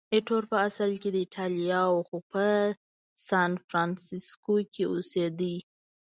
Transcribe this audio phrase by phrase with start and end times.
[0.13, 2.45] ایټور په اصل کې د ایټالیا و، خو په
[3.27, 5.55] سانفرانسیسکو کې اوسېده.